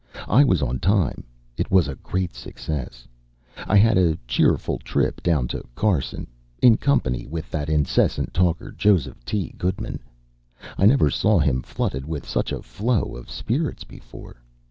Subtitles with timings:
[0.27, 1.23] I was on time.
[1.57, 3.07] It was a great success.
[3.67, 6.25] I had a cheerful trip down to Carson,
[6.59, 9.53] in company with that incessant talker, Joseph T.
[9.59, 9.99] Goodman.
[10.75, 14.37] I never saw him flooded with such a flow of spirits before.